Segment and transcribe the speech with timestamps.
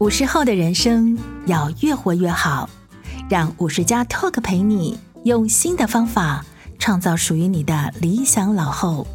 [0.00, 2.70] 五十后的人生要越活越好，
[3.28, 6.44] 让五十加 Talk 陪你用新的方法
[6.78, 9.08] 创造属于你的理想老后。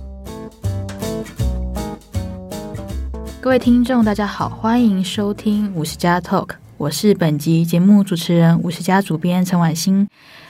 [3.40, 10.10] 各位听众，大家好，欢迎收听五十加 Talk，我是本集节目主持人五十加主编陈婉欣。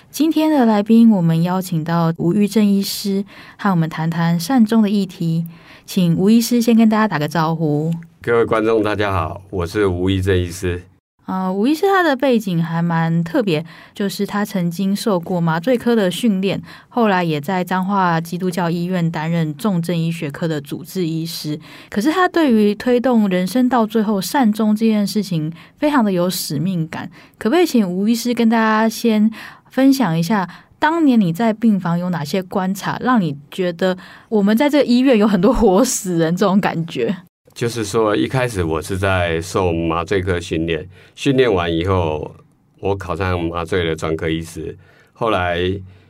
[0.09, 3.23] 今天的来宾，我们邀请到吴玉正医师，
[3.57, 5.45] 和我们谈谈善终的议题。
[5.85, 7.93] 请吴医师先跟大家打个招呼。
[8.21, 10.81] 各位观众，大家好，我是吴医正医师。
[11.25, 21.57] 呃，吴医师他的背景还蛮特别，就是他曾经受过麻醉科的训练，后来也在彰化基督教医院担任重症医学科的主治医师。
[21.89, 27.09] 可是他对于推动人生到最后善终这件事情，非常的有使命感。
[27.37, 29.31] 可不可以请吴医师跟大家先
[29.69, 30.47] 分享一下？
[30.83, 37.15] 当年你在病房有哪些观察，让你觉得我们在这个医院有很多活死人这种感觉？
[37.53, 42.35] 就是说，一开始我是在受麻醉科训练，训练完以后，
[42.81, 44.77] 我考上麻醉的专科医师。
[45.13, 45.57] 后来，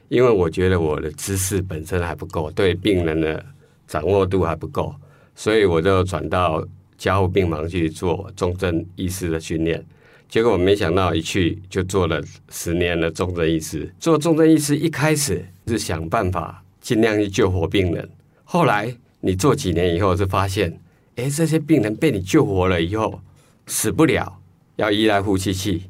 [0.10, 3.46] 因为我觉得我的知识本身还不够，对病人的
[3.86, 4.92] 掌握度还不够，
[5.36, 6.66] 所以我就转到
[6.98, 9.86] 加护病房去做重症医师的训练。
[10.34, 13.94] 结果我没想到一去就做了十年的重症医师。
[14.00, 18.10] 做重症医师一开始是想办法尽量去救活病人，
[18.44, 20.76] 后来你做几年以后就发现，
[21.18, 23.22] 哎，这些病人被你救活了以后
[23.68, 24.40] 死不了，
[24.78, 25.84] 要依赖呼吸器，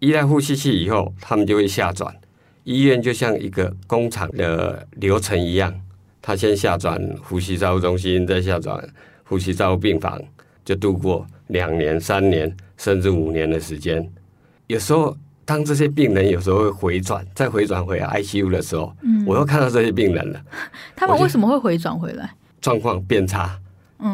[0.00, 2.14] 依赖呼吸器以后他们就会下转。
[2.64, 5.74] 医院就像一个工厂的流程一样，
[6.20, 8.86] 他先下转呼吸照护中心，再下转
[9.24, 10.22] 呼吸照护病房，
[10.66, 12.54] 就度过两年、三年。
[12.78, 14.06] 甚至五年的时间，
[14.66, 15.16] 有时候
[15.46, 20.44] 当这些病人有时候会回转，再回转回 ICU 的时候，嗯，我又看到这些病人了。
[20.94, 22.30] 他们为什么会回转回来？
[22.60, 23.58] 状况变差，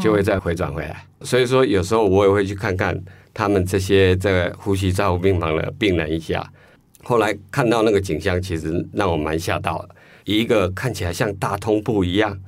[0.00, 1.05] 就会再回转回来。
[1.19, 1.27] 嗯。
[1.27, 2.97] 所以说，有时候我也会去看看
[3.34, 6.48] 他们这些在呼吸照护病房的病人一下。
[7.03, 9.88] 后来看到那个景象，其实让我蛮吓到的。
[10.22, 12.38] 一个看起来像大通铺一样，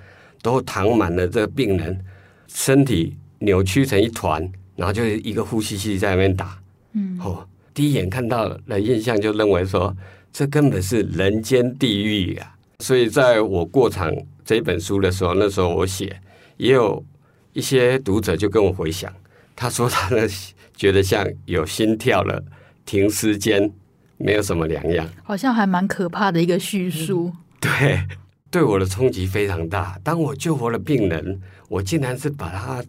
[0.42, 2.04] 都躺满了这个病人，
[2.46, 4.48] 身体扭曲成一团。
[4.76, 6.58] 然后就是一个呼吸器在那边打，
[6.94, 9.96] 嗯，哦，第一眼看到的印象就认为说，
[10.32, 12.56] 这根本是人间地狱啊！
[12.80, 14.12] 所以在我过场
[14.44, 16.20] 这本书的时候，那时候我写，
[16.56, 17.04] 也有
[17.52, 19.12] 一些读者就跟我回想，
[19.54, 20.28] 他说他的
[20.76, 22.44] 觉得像有心跳了，
[22.84, 23.70] 停尸间
[24.18, 27.32] 没有什么两样，好像还蛮可怕的一个叙述。
[27.32, 28.00] 嗯，对，
[28.50, 29.96] 对我的冲击非常大。
[30.02, 32.82] 当我救活了病人，我竟然是把他，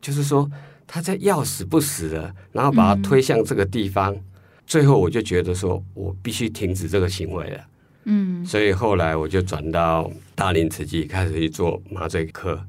[0.00, 0.48] 就是说。
[0.86, 4.22] 他在要死不死的，然后把他推向这个地方，嗯、
[4.66, 7.60] 最后我就觉得说，我必须停止这个行为了。
[8.04, 12.64] 嗯，所以后来我就转到大林慈济开始去做麻醉科，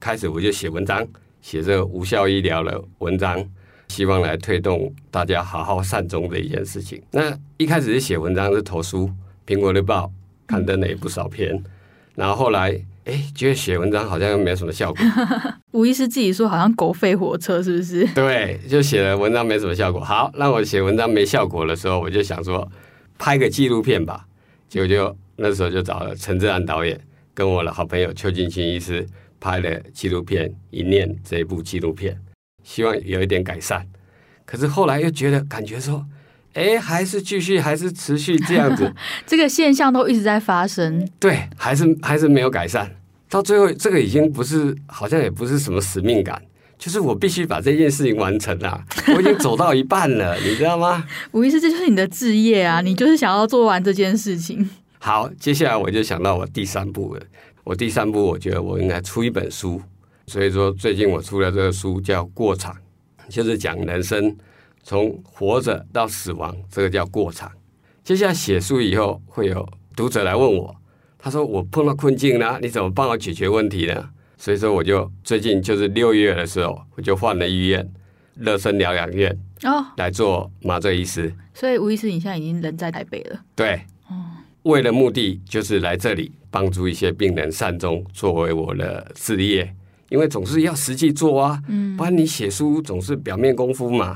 [0.00, 1.06] 开始我就写文章，
[1.40, 3.48] 写这个无效医疗的文章，
[3.88, 7.00] 希望来推动大家好好善终的一件事情。
[7.12, 9.08] 那一开始是写文章是投书，
[9.46, 10.06] 《苹果日报》
[10.48, 11.62] 刊登了也不少篇，
[12.16, 12.84] 然后后来。
[13.04, 15.04] 哎，觉得写文章好像又没有什么效果。
[15.72, 18.06] 吴医师自己说，好像狗吠火车，是不是？
[18.14, 20.00] 对，就写了文章没什么效果。
[20.00, 22.66] 好，让我写文章没效果的时候，我就想说
[23.18, 24.26] 拍个纪录片吧。
[24.68, 26.98] 结果就那时候就找了陈志安导演，
[27.34, 29.06] 跟我的好朋友邱进清医师
[29.38, 32.18] 拍了纪录片《一念》这一部纪录片，
[32.62, 33.86] 希望有一点改善。
[34.46, 36.04] 可是后来又觉得感觉说。
[36.54, 38.92] 哎，还是继续，还是持续这样子，
[39.26, 41.06] 这个现象都一直在发生。
[41.18, 42.90] 对，还是还是没有改善。
[43.28, 46.40] 到最后，这个已经不是，好像也不是什么使命感，
[46.78, 48.80] 就是我必须把这件事情完成了。
[49.08, 51.04] 我已经走到一半了， 你知道吗？
[51.32, 52.80] 吴医师，这就是你的志业啊！
[52.80, 54.70] 你就是想要做完这件事情。
[55.00, 57.22] 好，接下来我就想到我第三步了。
[57.64, 59.82] 我第三步，我觉得我应该出一本书。
[60.28, 62.72] 所以说，最近我出了这个书，叫《过场》，
[63.34, 64.36] 就是讲人生。
[64.84, 67.50] 从活着到死亡，这个叫过场。
[68.04, 70.76] 接下来写书以后，会有读者来问我，
[71.18, 74.10] 他说我碰到困境了，你怎么帮我解决问题呢？
[74.36, 77.90] 所以说，我就最近就是六月的时候，我就换了医院，
[78.36, 81.32] 乐生疗养院哦，来做麻醉医师。
[81.54, 83.40] 所以吴医师，你现在已经人在台北了。
[83.54, 83.80] 对，
[84.64, 89.74] 为了目的就是来这里帮助一些病人善终，作为我的事业，
[90.10, 94.14] 因为总是要实际做啊，嗯，不然你写书总是表面功夫嘛。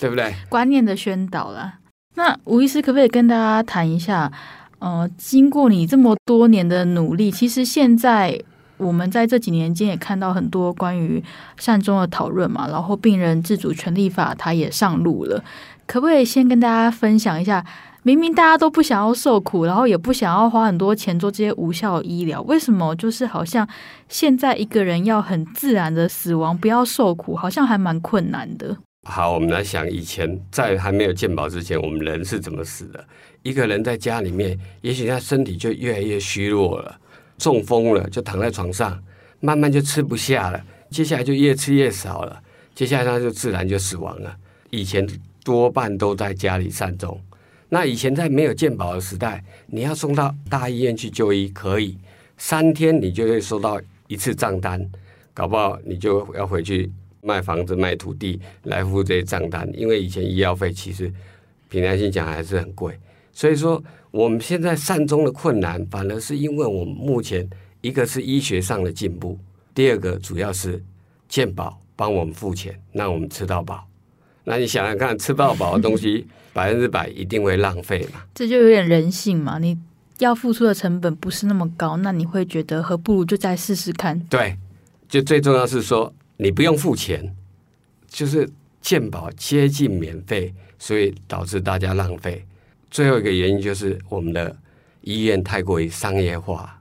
[0.00, 0.34] 对不对？
[0.48, 1.74] 观念的宣导啦。
[2.14, 4.32] 那吴医师可不可以跟大家谈一下？
[4.78, 8.40] 呃，经过你这么多年的努力，其实现在
[8.78, 11.22] 我们在这几年间也看到很多关于
[11.58, 12.66] 善终的讨论嘛。
[12.68, 15.44] 然后病人自主权利法它也上路了，
[15.86, 17.64] 可不可以先跟大家分享一下？
[18.02, 23.68] 明明大家都不想要受苦，然后也不想要花很多钱做这些无效医疗，为什么就是好像
[24.08, 28.78] 现在一个人要很自然的死亡，不要受苦，好像还蛮困难的？
[29.04, 33.02] 好，我们来想，以前在还没有健保之前，我们人是怎么死的？
[33.42, 37.00] 一个人在家里面，也许他身体就越来越虚弱了，
[37.38, 39.02] 中风了，就躺在床上，
[39.40, 42.42] 慢慢就吃不下了，接下来就越吃越少了，
[42.74, 44.36] 接下来他就自然就死亡了。
[44.68, 45.06] 以前
[45.42, 47.18] 多半都在家里善终。
[47.70, 51.96] 那以前在没有健保的时代，你要送到大医院去就医，可以
[52.36, 54.86] 三天你就会收到一次账单，
[55.32, 56.92] 搞不好你就要回去。
[57.22, 61.12] 卖房子、卖土地来付这些账单，因为以前医药费其实
[61.68, 62.98] 凭良心讲还是很贵，
[63.32, 67.48] 所以说我们现在善终的困难，反而是因为我们目前
[67.80, 69.38] 一个是医学上的进步，
[69.74, 70.82] 第二个主要是
[71.28, 73.86] 健保帮我们付钱，让我们吃到饱。
[74.44, 78.22] 那你想想看，吃到饱的东西 百分之百一定会浪费嘛？
[78.34, 79.58] 这就有点人性嘛？
[79.58, 79.78] 你
[80.18, 84.18] 要付出的成本不是那么高，那你会觉得何不如就再试试看？
[84.30, 84.56] 对，
[85.08, 86.12] 就最重要是说。
[86.42, 87.36] 你不用付钱，
[88.08, 88.48] 就是
[88.80, 92.42] 健保接近免费，所以导致大家浪费。
[92.90, 94.56] 最后一个原因就是我们的
[95.02, 96.80] 医院太过于商业化，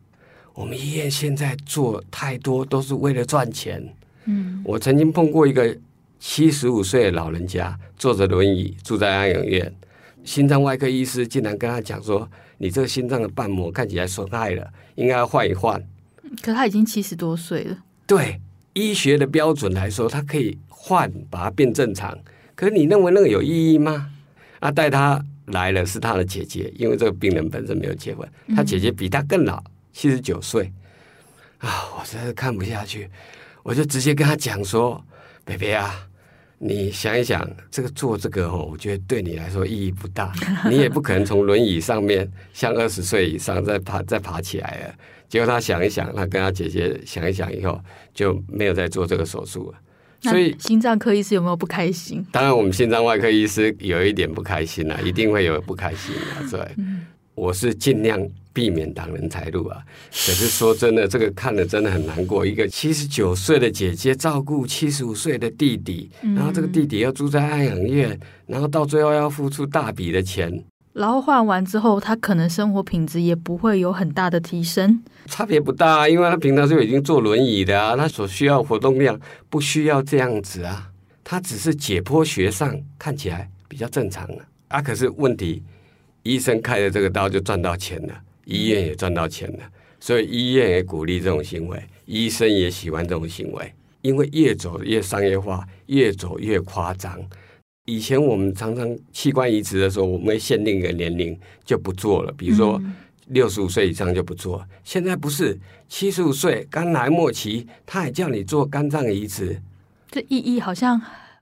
[0.54, 3.94] 我们医院现在做太多都是为了赚钱。
[4.24, 5.78] 嗯，我曾经碰过一个
[6.20, 9.76] 七十五岁的老人家，坐着轮椅住在安养院，
[10.24, 12.26] 心脏外科医师竟然跟他讲说
[12.60, 14.66] ：“你这个心脏的瓣膜看起来损害了，
[14.96, 15.86] 应该要换一换。”
[16.42, 17.78] 可他已经七十多岁了。
[18.08, 18.40] 对。
[18.74, 22.18] 医学的标准来说，它可以换，把它变正常。
[22.56, 24.12] 可是你认为那个有意义吗？
[24.60, 29.64] 啊，带他来了是他的姐姐，因为这个病人本身没有结婚，他姐姐比他更老，
[29.94, 30.72] 七十九岁。
[31.60, 33.10] 啊，我实在是看不下去，
[33.64, 35.04] 我就直接跟他讲说
[35.44, 36.08] ：“北北啊，
[36.58, 40.32] 你想一想，这个做这个哦，我觉得对你来说意义不大，
[40.70, 44.96] 你也不可能从轮椅上面像二十岁以上再爬再爬起来了。”
[45.30, 47.80] 结果他想一想，他跟他姐姐想一想以后，
[48.14, 49.78] 就没有再做这个手术了。
[50.22, 52.26] 所以心脏科医师有没有不开心？
[52.32, 56.50] 当然，我们心脏外科医师有一点不开心了，一定会有不开心的。
[56.52, 57.06] 对，嗯、
[57.36, 58.20] 我是尽量
[58.52, 59.78] 避免挡人财路啊。
[60.10, 62.46] 可是说真的，这个看了真的很难过。
[62.46, 70.52] 一个七十九岁的姐姐照顾七十五岁的弟弟，然后这个弟弟要住在安养院，然后到最后要付出大笔的钱。
[71.00, 79.18] 然后换完之后，他可能生活品质也不会有很大的提升，差别不大，因为他平常就已经坐轮椅的啊，他所需要活动量
[79.50, 80.92] 不需要这样子啊，
[81.24, 85.64] 他只是解剖学上看起来比较正常了啊，可是问题，
[86.24, 88.14] 医生开的这个刀就赚到钱了，
[88.44, 89.60] 医院也赚到钱了，
[90.02, 97.18] 所以医院也鼓励这种行为，医生也喜欢这种行为，因为越走越商业化，越走越夸张。
[97.90, 102.80] 以前我们常常器官移植的时候，我们会限定一个年龄就不做了，比如说
[103.28, 104.64] 六十五岁以上就不做。
[104.84, 105.58] 现在不是
[105.88, 109.60] 七十五岁肝癌末期，他还叫你做肝脏移植，
[110.12, 111.02] 这意义好像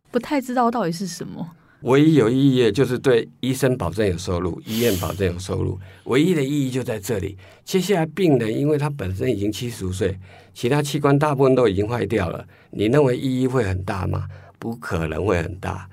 [0.09, 1.49] 不太知道到底是什么。
[1.81, 7.37] 唯一有意义的就是对医生保证有收入，医院保证有收入，唯一的意义就在这里。
[7.63, 10.17] 接下来病人因为他本身已经七十五岁，
[10.53, 14.25] 其他器官大部分都已经坏掉了，你认为意义会很大吗？
[14.57, 15.87] 不可能会很大。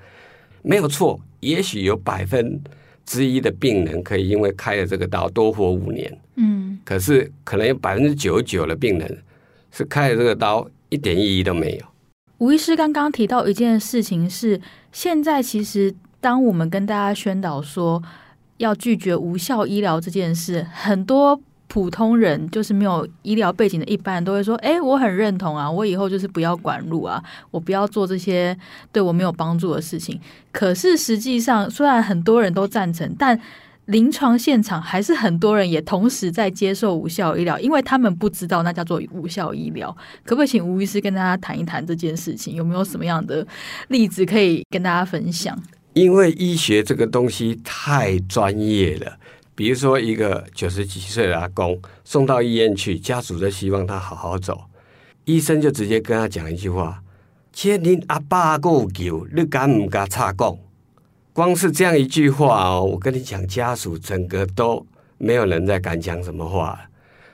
[0.65, 2.59] 没有错，也许有百分
[3.05, 9.23] 之一的病人可以因为开了这个刀多活五年，嗯，可是可能有百分之九十九的病人
[9.69, 11.85] 是开了这个刀一点意义都没有。
[12.39, 14.59] 吴医师刚刚提到一件事情是，
[14.91, 18.01] 现在其实当我们跟大家宣导说
[18.57, 21.39] 要拒绝无效医疗这件事，很多。
[21.67, 28.57] 普通人就是没有医疗背景的一般人都会说：“哎，我很认同啊，我以后就是不要管路啊，我不要做这些
[28.91, 30.19] 对我没有帮助的事情。”
[30.53, 33.39] 可是实际上，虽然很多人都赞成，但
[33.85, 39.95] 临床现场还是很多人也同时在接受无效医疗，因为他们不知道那叫做无效医疗。
[40.23, 42.55] 可不可以请吴医师跟大家谈一谈这件事情？
[42.55, 43.45] 有没有什么样的
[43.89, 45.55] 例子可以跟大家分享？
[45.93, 49.17] 因为医学这个东西太专业了。
[49.55, 54.65] 比如说，一个九十几岁的阿公送到医院去，家属就希望他好好走，
[55.23, 57.01] 医生就直接跟他讲一句话
[57.53, 60.57] ：“千您阿爸够久，你敢唔敢插讲？”
[61.31, 64.85] 光是这样一句话哦，我跟你讲，家属整个都
[65.17, 66.79] 没有人再敢讲什么话了。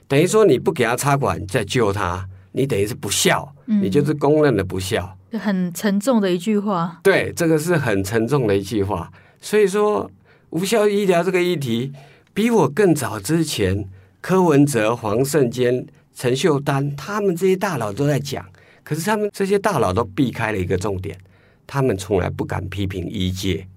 [0.08, 7.00] 等于说你不给他插管再救他，你等于是不孝，你就是公认的不孝，嗯，很沉重的一句话。
[7.02, 9.12] 对，这个是很沉重的一句话。
[9.40, 10.10] 所以说，
[10.52, 11.92] 无效医疗这个议题。
[12.34, 13.86] 比我更早之前，
[14.22, 15.86] 柯文哲、黄胜坚、
[16.16, 18.46] 陈秀丹，他们这些大佬都在讲，
[18.84, 21.18] 可是他们这些大佬都避开了一个重点，
[21.68, 23.68] 他们从来不敢批评医界，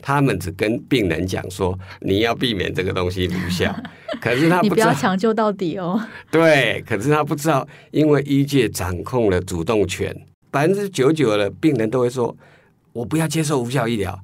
[0.00, 3.74] 他们只跟病人讲说，你要避免这个东西无效。
[4.20, 6.00] 可是他 不知道，你不要抢救到底哦。
[6.30, 10.14] 对，可是他不知道，因为医界掌控了主动权，
[10.50, 12.36] 百分之九十九的病人都会说，
[12.92, 14.16] 我不要接受无效医疗。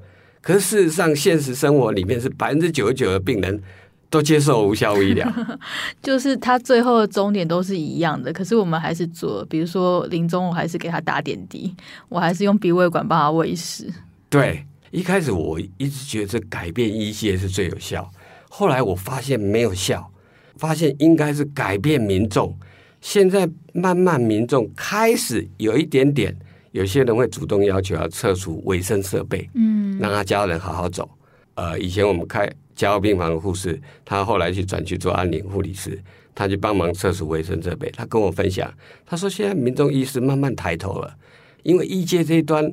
[0.45, 3.63] 可是事实上，现实生活里面是百分之九十九的病人
[4.11, 5.27] 都接受无效医疗，
[6.03, 8.31] 就是他最后的终点都是一样的。
[8.31, 11.75] 可是我们还是做，比如说临终我还是给他打点滴，
[12.11, 13.91] 我还是用鼻胃管帮他喂食。
[14.29, 18.07] 对，一开始我一直觉得改变医界是最有效，
[18.51, 20.13] 后来我发现没有效，
[20.59, 22.55] 发现应该是改变民众。
[23.01, 26.37] 现在慢慢民众开始有一点点。
[26.75, 31.09] 有些人会主动要求要撤除卫生设备，嗯，让他家人好好走。
[31.55, 35.97] 呃，以前我们开加护病房的护士，他后来去转去做安宁护理师，
[36.35, 37.89] 他去帮忙撤除卫生设备。
[37.93, 38.69] 他跟我分享，
[39.07, 41.15] 他说现在民众意识慢慢抬头了，
[41.63, 42.69] 因为医界这一端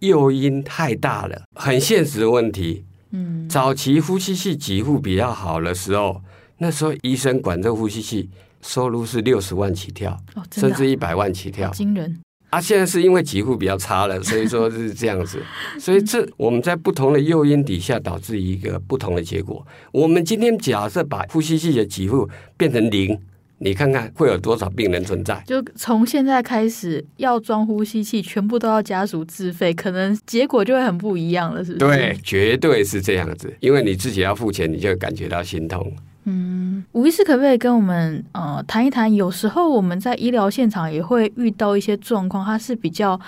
[0.00, 2.84] 诱因太大了，很现实的问题。
[3.12, 6.20] 嗯，早期呼吸器给付比较好的时候，
[6.58, 8.28] 那时候医生管这呼吸器
[8.62, 12.20] 收入是六十万起跳，哦，甚至一百万起跳，惊人。
[12.54, 15.42] 啊，现在是因为给付比较差了，所以说是这样子。
[15.76, 19.66] 所以这我们在不同的诱因底下，导致一个不同的结果。
[19.90, 23.18] 我们今天假设把呼吸器的给付变成零，
[23.58, 25.42] 你看看会有多少病人存在？
[25.44, 31.96] 就从现在开始要装呼吸器，全部都要家属自费，可能结果就会很不一样了，是不是？
[31.96, 33.52] 对，绝对是这样子。
[33.58, 35.92] 因为你自己要付钱，你就会感觉到心痛。
[36.24, 39.12] 嗯，吴医师可不可以跟我们呃谈一谈？
[39.12, 43.20] 有时候我们在医疗现场也会遇到一些状况，它是比较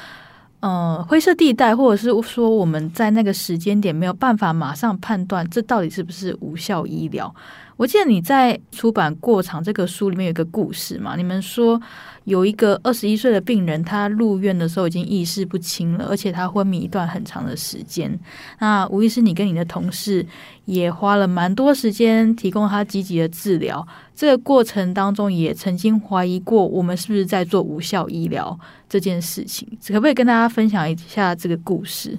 [0.60, 7.34] 呃灰色地带，或者是说我们在那个时间点没有办法马上判断这到底是不是无效医疗。
[7.76, 11.14] 我记得你在出版《过场》这个书里面有一个故事嘛？
[11.14, 11.80] 你们说
[12.24, 18.18] 有一个二十一岁的病人，他入院的时候已经意识不清了，而且他昏迷一段很长的时间。
[18.60, 20.24] 那吴医师，你跟你的同事
[20.64, 23.86] 也花了蛮多时间提供他积极的治疗。
[24.14, 32.18] 这个过程当中，也曾经怀疑过我们是不是在做无效医疗这件事情，可不可以跟大家分享一下这个故事？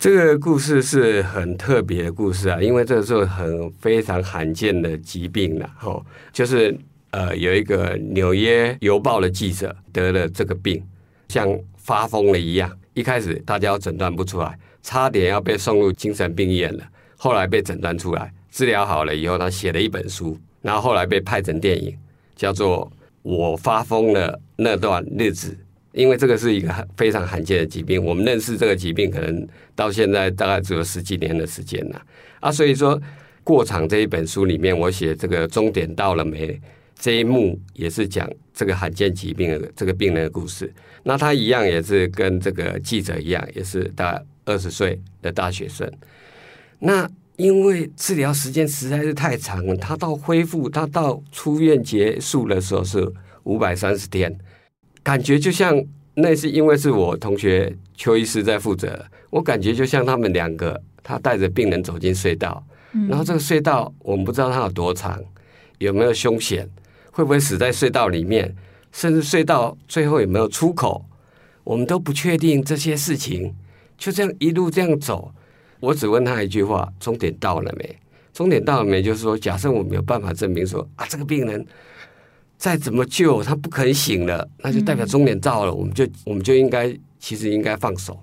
[0.00, 6.76] 这个故事是很特别的故事啊，因为这是很非常罕见的疾病了，吼，就是
[7.12, 10.82] 呃有一个纽约邮报的记者得了这个病，
[11.28, 16.82] 像发疯了一样，一开始大家诊断不出来，差点要被送入精神病院了，
[17.16, 21.96] 后来被诊断出来，治疗好了以后，他写了一本书，然后后来被拍成电影，
[22.34, 22.90] 叫做
[23.22, 25.52] 《我发疯了那段日子》。
[25.96, 32.02] 因为这个是一个非常罕见的疾病，我们认识这个疾病可能到现在大概只有十几年的时间了
[32.38, 33.00] 啊，所以说
[33.42, 36.60] 过场这一本书里面，我写这个终点到了没
[36.98, 40.70] 这一幕，也是讲这个罕见疾病的这个病人的故事。
[41.02, 45.90] 那他一样也是跟这个记者一样，也是大二十岁的大学生。
[46.78, 53.10] 那因为治疗时间实在是太长了，他到恢复，他到出院结束的时候是
[53.44, 54.36] 五百三十天。
[55.06, 55.80] 感觉就像
[56.14, 62.60] 那是因为是我同学邱医师在负责，我感觉就像他们两个，他带着病人走进隧道，
[63.08, 65.22] 然后这个隧道我们不知道它有多长，
[65.78, 66.68] 有没有凶险，
[67.12, 68.52] 会不会死在隧道里面，
[68.90, 71.06] 甚至隧道最后有没有出口，
[71.62, 73.54] 我们都不确定这些事情。
[73.96, 75.32] 就这样一路这样走，
[75.78, 77.96] 我只问他一句话：终点到了没？
[78.32, 79.00] 终点到了没？
[79.00, 81.64] 就是说，假设我没有办法证明说啊，这个病人。
[82.58, 88.18] 再怎么救他不肯醒了，那就代表终点到了，嗯、我们就我们就应该其实应该放手。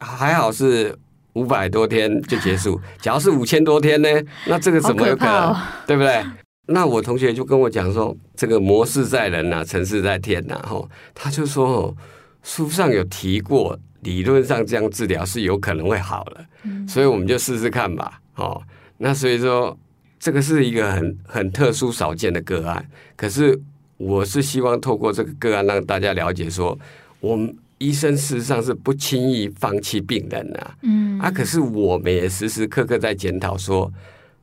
[0.00, 0.94] 还好是
[1.34, 4.08] 五百多天就结束， 假如是五千多天呢？
[4.46, 5.32] 那这个怎么有可能？
[5.32, 6.24] 可哦、对不对？
[6.66, 10.66] 那我同学就跟我讲说，这个谋事在人呐、啊，成事在天呐、啊。
[10.68, 11.96] 吼，他就说哦，
[12.42, 18.20] 书上有提过，理论上这样治疗是有可能会好了，嗯、所以我们就试试看吧。
[18.34, 18.60] 哦，
[18.98, 19.78] 那所以说
[20.18, 22.84] 这个是一个很很特殊少见的个案，
[23.16, 23.58] 可是。
[23.96, 26.78] 我是希望透过这个个案让大家了解说，
[27.20, 30.78] 我们医生事实上是不轻易放弃病人呐、啊。
[30.82, 33.92] 嗯，啊，可是我们也时时刻刻在检讨说，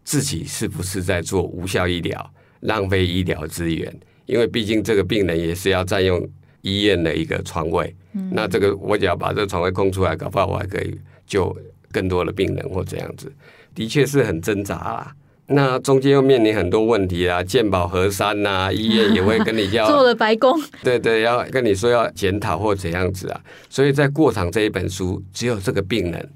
[0.03, 3.95] 自己是不是在做无效医疗、浪费医疗资源？
[4.25, 6.27] 因为毕竟这个病人也是要占用
[6.61, 7.95] 医院的一个床位。
[8.13, 11.55] 嗯，那这个我只要把这个床位空出来，搞不好我还可以救
[11.91, 13.31] 更多的病人或这样子，
[13.75, 15.15] 的确是很挣扎啦。
[15.47, 23.41] 那中间又面临很多问题啊，健保核删呐、啊， 医院也会跟你要做了白工， 对对，要跟你说要检讨或怎样子啊。
[23.69, 26.29] 所以在过场这一本书，只有这个病人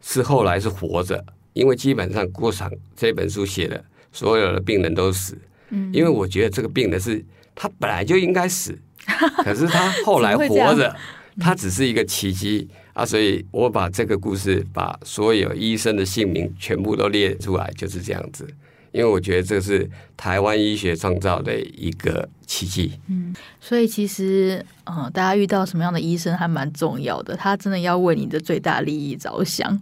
[0.00, 5.36] 是后来是活着，因为基本上过场这本书写的所有的病人都死，
[5.70, 7.22] 嗯，因为我觉得这个病人是
[7.54, 8.76] 他本来就应该死，
[9.44, 10.96] 可是他后来活着，
[11.40, 12.68] 他只是一个奇迹。
[12.92, 18.44] 啊，所以我把这个故事，把所有医生的姓名全部都列出来，就是这样子。
[18.90, 22.98] 因为我觉得这是台湾医学创造的一个奇迹。
[23.08, 29.78] 嗯，所以其实，嗯，大家遇到什么样的医生还蛮重要的，他真的要为你的最大利益着想，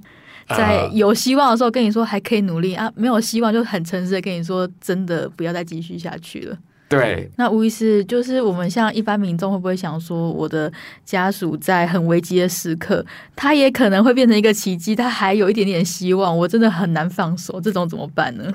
[0.48, 6.58] 在有希望的时候跟你说还可以努力啊，没有希望就很诚实的跟你说，真的不要再继续下去了。
[6.88, 10.72] 对，那吴医师就是我们像一般民众会不会想说，我的
[11.04, 18.54] 家属在很危机的时刻，他也可能会变成一个奇迹，他还有一点点希望，我真的很难放手，这种怎么办呢？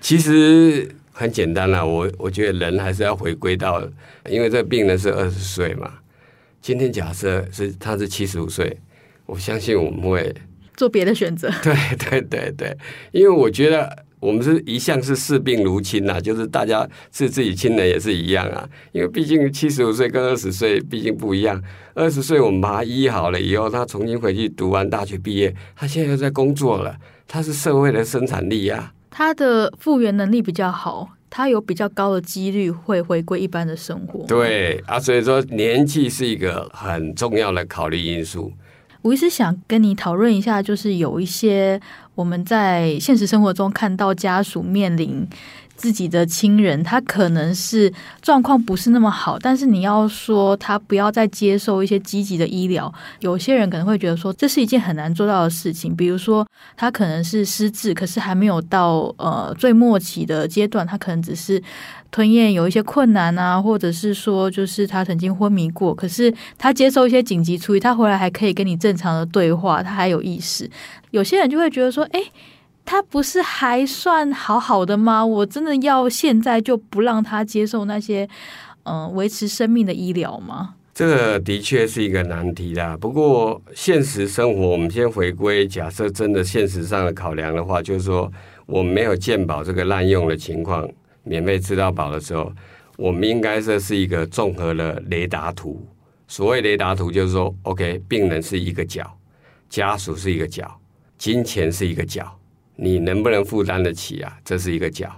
[0.00, 3.82] 其实很简单啦，我我觉得人还是要回归到，
[4.30, 5.92] 因为这个病人是二十岁嘛，
[6.60, 8.78] 今天假设是他是七十五岁，
[9.26, 10.32] 我相信我们会
[10.76, 11.50] 做别的选择。
[11.64, 12.76] 对对对对，
[13.10, 14.04] 因为我觉得。
[14.22, 18.66] 我们是一向是视病如亲呐，就是大家是自己亲人也是一样啊。
[18.92, 21.60] 因为毕竟七十五岁跟二十岁毕竟不一样。
[21.94, 28.92] 二十岁我们把他医好了以后，他重新回去读完大学毕业，他现在又在工作了，他是社会的生产力呀。
[29.10, 34.24] 他的复原能力比较好，他有比较高的几率会回归一般的生活。
[34.26, 38.52] 对啊，所以说年纪是一个很重要的考虑因素。
[39.02, 41.80] 我一直想跟你讨论一下，就是有一些
[42.14, 45.26] 我们在现实生活中看到家属面临
[45.74, 55.96] 自己的亲人，他可能是状况不是那么好，但是你要说他不要再接受一些积极的医疗，有些人可能会觉得说这是一件很难做到的事情。
[55.96, 61.62] 比如说他可能是失智，可是还没有到呃最末期的阶段，他可能只是。
[62.14, 70.68] 吞咽有一些困难啊，或者是说，就是他曾经昏迷过，可是他接受一些紧急处理，他回来还可以跟你正常的对话，他还有意识。
[71.12, 72.20] 有些人就会觉得说，哎，
[72.84, 75.24] 他不是还算好好的吗？
[75.24, 78.28] 我真的要现在就不让他接受那些
[78.82, 80.74] 嗯、维持生命的医疗吗？
[80.92, 82.96] 这个的确是一个难题啦。
[83.00, 88.30] 不过现实生活，我们先回归，假设真的现实上的考量的话，就是说
[88.66, 90.88] 我们没有健保这个滥用的情况。
[91.24, 92.52] 免费吃到饱的时候，
[92.96, 95.80] 我们应该这是一个综合的雷达图。
[96.26, 99.08] 所谓雷达图，就是说，OK，病人是一个角，
[99.68, 100.68] 家属是一个角，
[101.22, 102.36] 金钱是一个角，
[102.74, 104.36] 你能不能负担得起啊？
[104.44, 105.08] 这是一个角。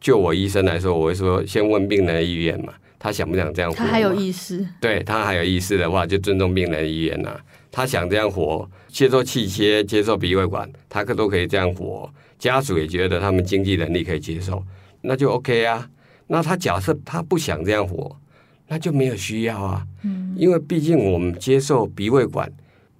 [0.00, 3.76] 就我医生来说，我会说，先问病人的意愿嘛，他想不想这样活？
[3.76, 4.64] 他还有意识？
[4.80, 7.40] 对，他还有意识的话，就尊重病人的意愿呐、啊。
[7.72, 12.08] 他想这样活，接受气切，接受鼻胃管，他可都可以这样活。
[12.38, 14.64] 家属也觉得他们经济能力可以接受。
[15.00, 15.90] 那就 OK 啊，
[16.28, 18.16] 那他假设他不想这样活，
[18.68, 19.84] 那就没有需要啊。
[20.04, 22.48] 嗯，因为毕竟我们接受鼻胃管，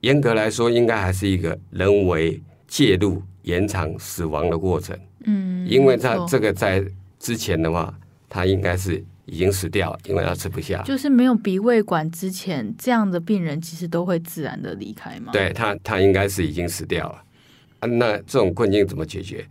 [0.00, 4.98] 严格来说应该还是一个人为介入延长死亡的过程。
[5.24, 6.84] 嗯，因为他这个在
[7.18, 7.92] 之前的话，
[8.28, 10.82] 他应该是已经死掉了，因为他吃不下。
[10.82, 15.30] 就是没有鼻胃管之前，这样的病人其实都会自然的离开吗？
[15.32, 17.22] 对他，他应该是已经死掉了。
[17.80, 19.46] 啊，那这种困境怎么解决？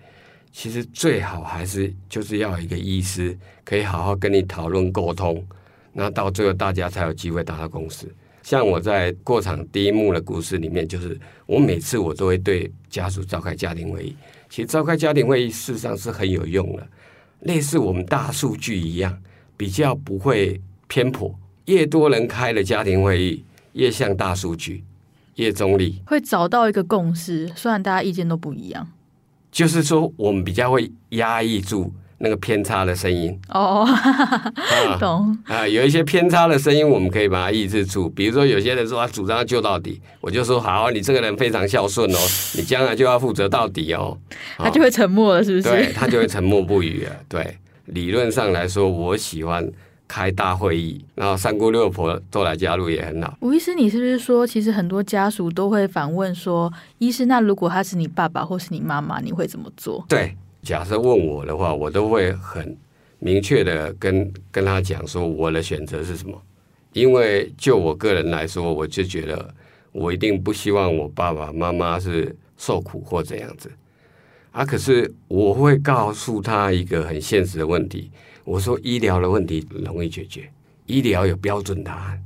[0.51, 5.45] 其实最好还是就是要一个医师可以好好跟你讨论沟通，
[5.93, 8.07] 那到最后大家才有机会达到共识。
[8.49, 14.15] 像我在过场第一幕的故事里面，就是我每次我都会对家属召开家庭会议。
[14.49, 16.87] 其实召开家庭会议事实上是很有用的，
[17.41, 19.15] 类似我们大数据一样，
[19.55, 21.31] 比较不会偏颇。
[21.65, 24.83] 越多人开了家庭会议，越像大数据，
[25.35, 27.51] 越中立，会找到一个共识。
[27.55, 28.91] 虽然大家意见都不一样。
[29.51, 33.87] 就是说，我们比较会压抑住那个偏差的声音哦，
[34.99, 35.67] 懂啊？
[35.67, 38.09] 有一些偏差的声音，我们可以把它抑制住。
[38.09, 42.17] 比如说，有些人说他主张救到底，我就说好，你这个人非常孝顺哦，
[42.55, 44.17] 你将来就要负责到底哦。
[44.57, 45.69] 他就会沉默了，是不是？
[45.69, 47.11] 对，他就会沉默不语了。
[47.27, 49.69] 对，理论上来说，我喜欢。
[50.11, 53.37] 开大会议，然后三姑六婆都来加入也很好。
[53.41, 60.03] 吴医师，你是不是说，其实很多家属都会反问说，医师，那如果他是你爸爸或是你妈妈，你会怎么做？
[60.09, 62.77] 对，假设问我的话，我都会很
[63.19, 66.41] 明确的跟跟他讲说，我的选择是什么。
[66.93, 69.53] 因为就我个人来说，我就觉得
[69.91, 73.71] 我一定不希望我爸爸妈妈是受苦或怎样子。
[74.51, 78.09] 啊，可是我会告诉他一个很现实的问题。
[78.43, 80.49] 我说医疗的问题容易解决，
[80.87, 82.23] 医疗有标准答案，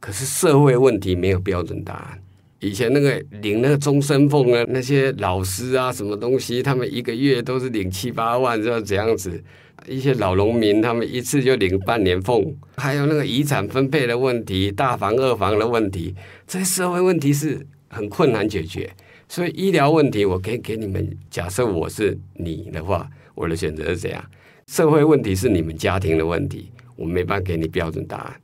[0.00, 2.22] 可是社会问题没有标准答案。
[2.60, 9.42] 以前那个领那个终身俸的那些老师啊，什么东西，他们一个月都是领七八万，这样子。
[9.88, 12.54] 一些老农民，他们一次就领半年俸。
[12.76, 16.14] 还有那个遗产分配的问题，大房二房的问题，
[16.46, 18.90] 这些社会问题是很困难解决。
[19.26, 24.22] 所以医疗问题，我可以给你们，假设我是你的话，我的选择是怎样？
[24.66, 28.40] 社会问题是你们家庭的问题，我没办法给你标准答案。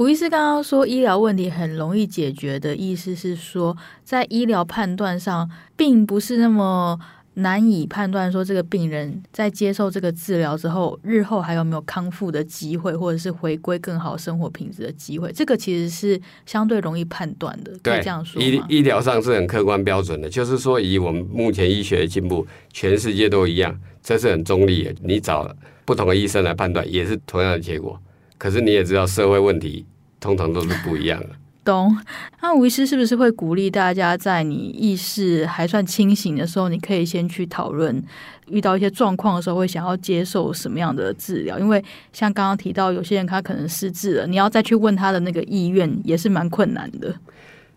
[0.00, 6.98] 吴医师刚刚说医疗问题很容易解决的意思是说，在医疗判断上，并不是那么
[7.34, 15.30] 难以判断说这个病人在接受这个治疗之后，日后还有没有康复的机会，或者是回归更好生活品质的机会。
[15.32, 18.40] 这个其实是相对容易判断的，可以这样说。
[18.40, 24.94] 医医疗上是很客观标准的，就是说以我们目前医学的进步，全世界都一样，这是很中立的。
[25.02, 28.00] 你找不同的医生来判断，也是同样的结果。
[28.40, 29.84] 可是你也知道，社会问题
[30.18, 31.28] 通常都是不一样的。
[31.62, 31.94] 懂，
[32.40, 38.02] 那吴医师是不是会鼓励大家，在你意识还算清醒的时候，你可以先去讨论，
[38.48, 41.58] 遇到一些状况的时候，会想要接受什么样的治疗？
[41.58, 47.14] 因为像刚刚提到，有些人他可能失智了，你要再去问他的那个意愿，也是蛮困难的。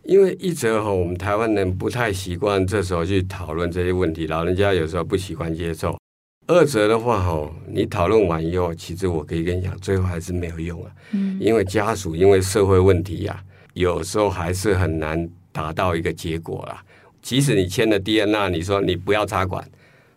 [0.04, 5.92] 因为一则哈，我们台湾人不太习惯这时候去讨论这些问题，老人家有时候不习惯接受；
[6.48, 10.92] 二者的话哈，你讨论完以后，其实我可以跟你讲，最后还是没有用啊。
[11.12, 13.44] 嗯，因为家属因为社会问题呀、啊。
[13.74, 16.84] 有时候还是很难达到一个结果啦。
[17.22, 19.66] 即使你签了 DNR，你说你不要插管，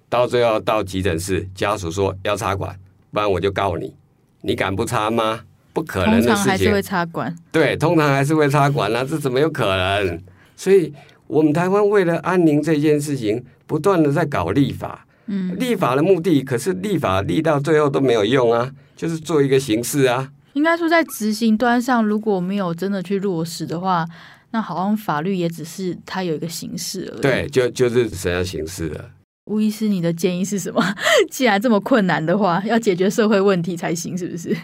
[0.09, 2.79] 到最后到急诊室，家属说要插管，
[3.13, 3.95] 不然我就告你。
[4.43, 5.41] 你敢不插吗？
[5.73, 6.35] 不可能的事情。
[6.35, 7.37] 通常还是会插管。
[7.53, 10.21] 对，通常还是会插管啊，这怎么有可能？
[10.57, 10.93] 所以
[11.29, 15.06] 我们台湾为了安宁这件事情，不断的在搞立法。
[15.27, 20.33] 嗯，立法的目的，可是立法立到最后都没有用啊，就是做一个形式啊。
[20.55, 24.07] 应该说，在执行端上，如果没有真的去落实的话，
[24.53, 27.21] 那好像法律也只是它有一个形式而已。
[27.21, 29.11] 对，就就是只要形式了。
[29.47, 30.83] 吴医师，你的建议是什么？
[31.31, 34.57] 既然这么困难的话，要解决社会问题才行，是不是？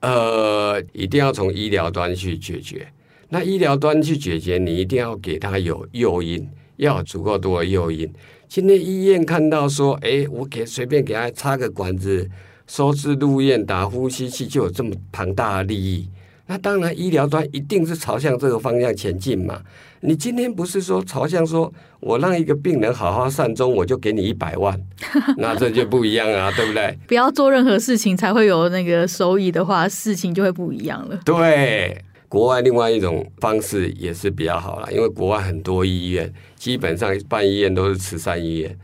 [0.00, 2.88] 呃，一定要从医疗端去解决。
[3.28, 8.12] 那医疗端去解决，你一定要给他有诱因，要有足够多的诱因。
[8.54, 12.28] 今天医院看到说，哎，我给随便给他插个管子。
[12.66, 16.06] 收治入院打呼吸器就有这么庞大的利益，
[16.46, 19.58] 那当然医疗端一定是朝向这个方向前进嘛。
[20.00, 24.78] 你今天不是说朝向说我让一个病人好好善终，我就给你一百万，
[25.38, 26.98] 那这就不一样啊，对不对？
[27.08, 31.18] 不要做任何事情才会有那个收益的话，事情就会不一样了。
[31.24, 38.78] 对，国外另外一种方式也是比较好啦，因为国外很多医院基本上办医院都是慈善医院。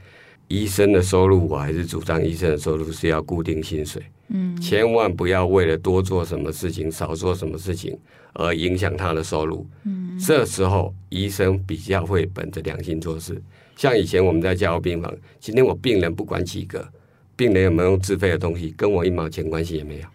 [0.48, 4.02] 医生的收入，我还是主张医生的收入是要固定薪水。
[4.28, 7.98] 嗯，千万不要为了多做什么事情、少做什么事情
[8.34, 9.66] 而影响他的收入。
[9.84, 13.40] 嗯，这时候医生比较会本着良心做事。
[13.76, 16.86] 像以前我们在加护病房，今天我病人不管几个，
[17.34, 20.06] 病人有没有用自费的东西，跟我一毛钱关系也没有。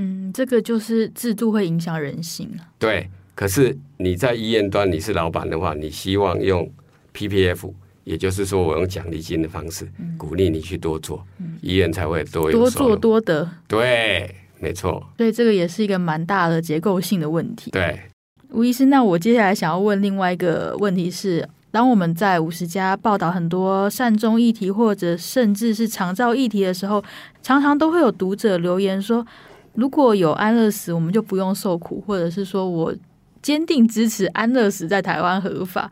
[0.00, 2.48] 嗯，这个就是制度会影响人性。
[2.78, 6.70] 对，可是你在医院端你是老板的话，你希望用
[7.14, 7.72] PPF。
[8.02, 9.86] 也就是说，我用奖励金的方式
[10.16, 13.48] 鼓励你去多做，嗯、医院才会多多做多得。
[13.68, 15.06] 对，没错。
[15.18, 17.70] 所以这个也是一个蛮大的结构性的问题。
[17.70, 18.00] 对，
[18.48, 27.04] 吴医师，那我接下来想要问另外一个问题是：当我们在五十家报道很多善终议题，或者甚至是长照议题的时候，
[27.42, 29.24] 常常都会有读者留言说，
[29.74, 32.94] 如果有安乐死，我们就不用受苦，或者是说我
[33.42, 35.90] 坚定支持安乐死在台湾合法。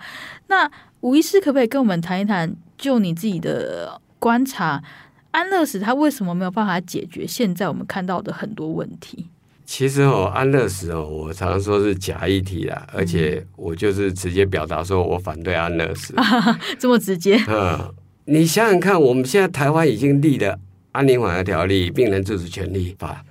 [0.49, 4.83] 那吴医师可不可以跟我们谈一谈，就你自己的观察，
[5.31, 9.27] 安乐死它为什么没有办法解决现在我们看到的很多问题？
[9.65, 16.15] 其实哦，安乐死哦，我常常说是假议题啦，而且我就是直接表达说我反对安乐死，
[16.79, 17.39] 这么直接。
[17.47, 17.79] 嗯，
[18.25, 20.59] 你想想看，我们现在台湾已经立了
[20.93, 23.23] 安宁缓和条例、病人自主权利法，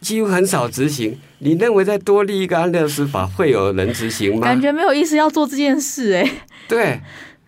[0.00, 1.18] 几乎很少执行。
[1.38, 4.40] 你认为再多立一个安乐死法，会有人执行吗？
[4.42, 6.30] 感觉没有意思要做这件事哎。
[6.68, 7.00] 对，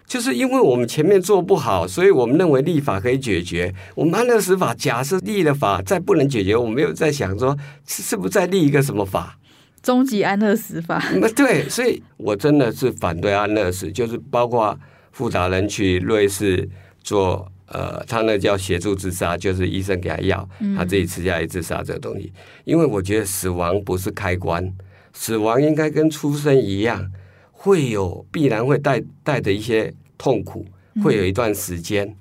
[0.07, 3.75] 就是因为我们前面做不好，所以我们认为立法可以解决。
[3.95, 9.39] 我们安乐死法假设立了法再不能解决，我们又在想说是是不是再立一个什么法？
[9.83, 11.03] 终极安乐死法？
[11.17, 14.79] 那对，所以我真的是反对安乐死，就是包括
[15.11, 16.69] 复杂人去瑞士
[17.03, 17.47] 做。
[17.73, 22.33] 呃，他那叫协助自杀，就是医生给他药，他自己吃下来自杀这个东西。
[22.65, 24.73] 因为我觉得死亡不是开关，
[25.13, 27.11] 死亡应该跟出生一样，
[27.51, 30.67] 会有必然会带带着一些痛苦，
[31.03, 32.15] 会有一段时间。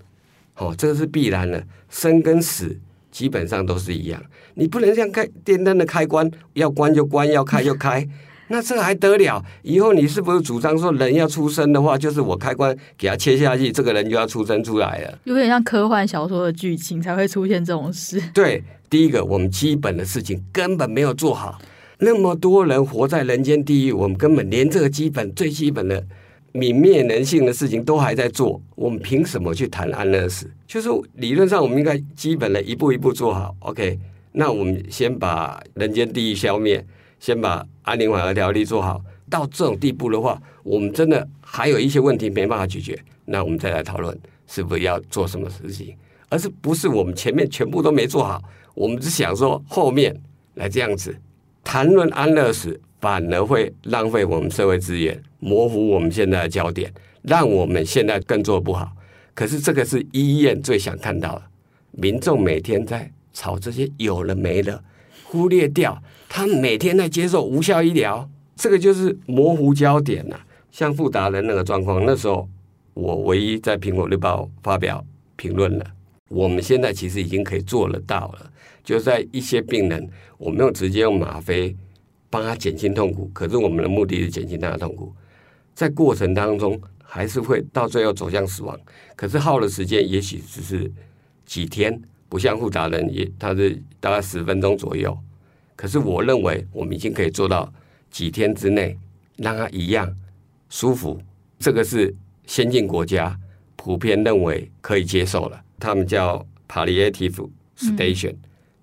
[0.55, 4.23] 哦，这个是必然的，生跟死基本上都是一样。
[4.53, 8.07] 你不能像开电灯的开关，要关就关，要开就开。
[8.51, 9.41] 那这还得了？
[9.61, 15.17] 以后你是不是主张说人要出生的话，就是我开关给他切下去，这个人就要出生出来了？
[15.23, 18.21] 有点像科幻小说的剧情才会出现这种事。
[18.33, 21.57] 对，第一个我们基本的事情根本没有做好，
[21.99, 26.03] 那么多人活在人间地狱，我们根本连这个基本最基本的
[26.51, 30.51] 泯灭人性的事情都还在做，我们凭什么去谈安乐死？
[30.67, 33.55] 就是理论上我们应该基本的一步一步做好。
[33.59, 33.97] OK，
[34.33, 36.85] 那我们先把人间地狱消灭。
[37.21, 45.95] 先把安宁缓和条例做好，到这种地步的话，我们真的还有一些问题没办法解决，那我们再来讨论是不是要做什么事情，
[46.29, 48.41] 而是不是我们前面全部都没做好，
[48.73, 50.19] 我们只想说后面
[50.55, 51.15] 来这样子
[51.63, 58.91] 谈论安乐死，反而会浪费我们社会资源，模糊我们现在的焦点，让我们现在更做不好。
[59.35, 61.43] 可是这个是医院最想看到的，
[61.91, 64.83] 民众每天在吵这些有了没了，
[65.23, 66.01] 忽略掉
[66.33, 70.47] 他每天在接受无效医疗，这个就是模糊焦点呐、啊。
[70.71, 72.47] 像富达仁那个状况，那时候
[72.93, 75.85] 我唯一在苹果日报发表评论了。
[76.29, 78.49] 我们现在其实已经可以做得到了，
[78.81, 81.75] 就在一些病人，我没有直接用吗啡
[82.29, 85.13] 帮他减轻痛苦，可是我们的目的是减轻他的痛苦，
[85.75, 88.79] 在过程当中还是会到最后走向死亡，
[89.17, 90.89] 可是耗的时间也许只是
[91.45, 95.17] 几天，不像富达人也他是大概十分钟左右，
[95.81, 97.73] 可是我认为我们已经可以做到
[98.11, 98.95] 几天之内
[99.37, 100.15] 让他一样。
[100.69, 101.19] 舒服，
[101.57, 102.13] 这个是
[102.45, 103.35] 先进国家
[103.75, 105.59] 普遍认为可以接受了。
[105.79, 108.37] 他们叫 palliative sedation，、嗯、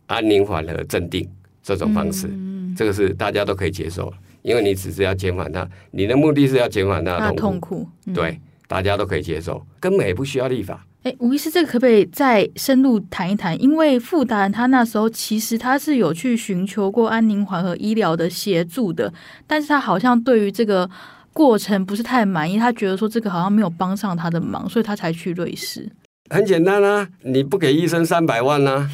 [0.09, 1.31] 安宁缓和镇定
[1.63, 7.77] 这种方式，嗯、这个是大家都可以接受，因为你只是要减缓他，你的目的是要减缓他的痛苦。
[7.77, 10.85] 痛苦嗯、对，大家都可以接受，根本也不需要立法。
[11.18, 13.61] 吴医师，这个可不可以再深入谈一谈？
[13.62, 19.12] 因为傅达仁他那时候其实他是有去寻求过安宁缓和医疗的协助的，
[19.47, 20.90] 但是他好像对于这个。
[21.31, 25.88] 过程不是太满意，他觉得说这个好像没有帮上他的忙，所以他才去瑞士。
[26.31, 28.90] 很简单啊，你不给医生三百万啊？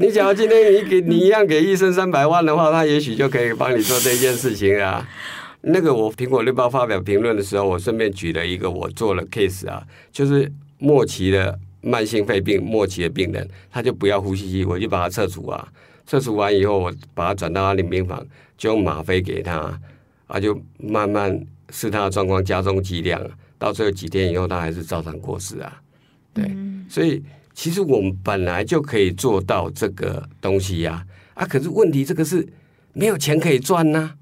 [0.00, 5.06] 你假如今天你给你一样给医生三百万的话，他也许就可以帮你做这件事情啊。
[5.60, 10.50] 那个我苹果日报发表评论的时候，我顺便举了一个我做了 case 啊，就是
[10.82, 15.66] 末期的慢性肺病，末期的病人，他就不要呼吸机，我就把他撤除啊，
[16.06, 18.26] 撤除完以后，我把他转到安宁病房，
[18.58, 19.80] 就用吗啡给他，
[20.26, 21.46] 啊，就慢慢。
[21.74, 23.18] 是他的状况加重剂量，
[23.58, 25.80] 到最后几天以后，他还是照常过世啊。
[26.34, 27.22] 对，嗯、所以
[27.54, 32.46] 其实我们本来就可以做到这个东西呀、啊，啊，可是问题这个是
[32.92, 34.16] 没有钱可以赚呐、啊，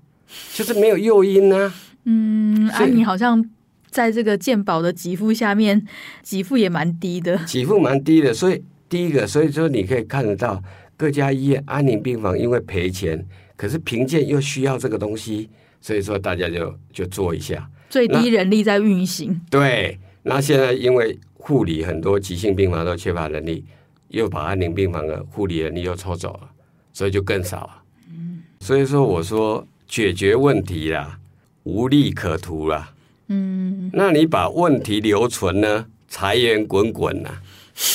[0.55, 1.75] 就是没有诱因呐、啊。
[2.05, 3.45] 嗯，啊，你好像
[3.91, 5.87] 在这个健保的给付下面，
[6.23, 8.33] 给付也蛮低的，给付蛮低的。
[8.33, 10.63] 所以第一个，所以说你可以看得到
[10.97, 13.27] 各家医院安宁病房因为赔钱，
[13.57, 15.49] 可是评鉴又需要这个东西。
[15.83, 19.41] 所以说，大家就就做一下，最低人力在运行。
[19.49, 23.65] 对，那现在因为护理很多急性病房都缺乏人力，
[24.09, 26.51] 又把安宁病房的护理人力又抽走了，
[26.93, 27.83] 所以就更少了。
[28.11, 31.19] 嗯，所以说我说解决问题啦，
[31.63, 32.93] 无利可图啦。
[33.31, 35.87] 嗯，那你把问题留存呢？
[36.09, 37.31] 财源滚滚呐。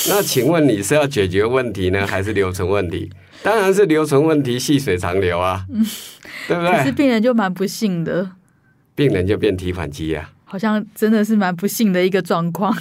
[0.10, 3.12] 那请问你是要解决问题呢，还是留存问题？
[3.44, 5.66] 当然是留存问题，细水长流啊。
[5.70, 5.86] 嗯。
[6.48, 6.72] 对不对？
[6.78, 8.32] 可是病人就蛮不幸的，
[8.96, 12.76] 病人就变提款机呀，好像真的是蛮不幸的一个状况。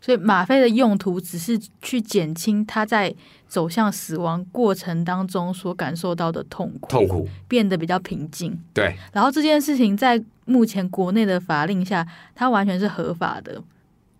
[0.00, 3.14] 所以吗啡的用途只是去减轻他在
[3.52, 8.58] 走向死亡过程当中所感受到的痛苦，痛苦变得比较平静。
[8.72, 13.62] 对，然后这件事情在目前国内的法令下，它完全是合法的，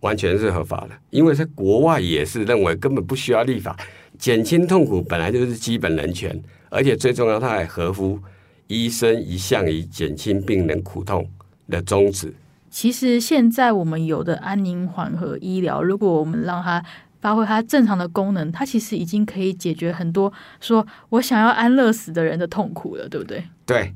[0.00, 3.74] 完全是合法的，因为在国外也是认为根本不需要立法，
[4.18, 8.20] 减轻痛苦本来就是基本人权，而且最重要，它还合乎。
[8.68, 11.26] 医生一向以减轻病人苦痛
[11.70, 12.34] 的宗旨。
[12.70, 16.84] 其实现在我们有的安宁缓和医疗，如果我们让它
[17.22, 20.30] 发挥它正常的功能，它其实已经可以解决很多
[20.60, 23.42] 说我想要安乐死的人的痛苦了，对不对？
[23.64, 23.94] 对。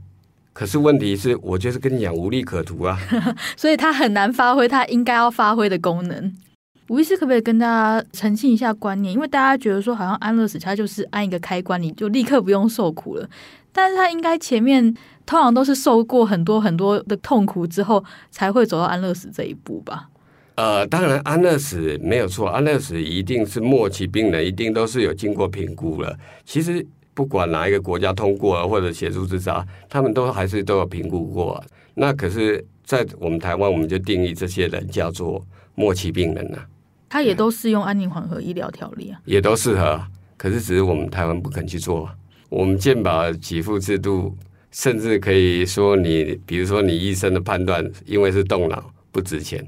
[0.54, 2.98] 可是问题是我就是跟你讲无利可图啊，
[3.58, 6.34] 所以它很难发挥它应该要发挥的功能。
[6.88, 9.12] 吴医师可不可以跟大家澄清一下观念？
[9.12, 13.28] 因为大家觉得说好像安乐死它就是按一个开关，你就立刻不用受苦了。
[13.70, 14.82] 但是他应该前面
[15.26, 20.08] 通常都是受过很多很多的痛苦之后，才会走到安乐死这一步吧？
[20.56, 26.18] 呃，当然安乐死没有错，安乐死一定是末期病人，一定都是有经过评估了。
[26.44, 31.62] 其实不管哪一个国家通过了或者协助自杀，他们都还是都有评估过。
[31.94, 36.66] 那可是，在我们台湾，我们就定义这些人叫做末期病人了。
[37.08, 40.00] 他也都适用安宁缓和医疗条例啊，也都适合，
[40.36, 42.08] 可是只是我们台湾不肯去做。
[42.48, 44.36] 我们健保给付制度，
[44.70, 49.66] 甚至可以说你，比如说你医生的判断，因为是动脑不值钱，